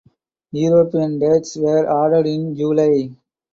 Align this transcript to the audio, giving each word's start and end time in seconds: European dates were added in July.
European 0.53 1.19
dates 1.19 1.55
were 1.57 1.85
added 2.05 2.25
in 2.25 2.55
July. 2.55 3.11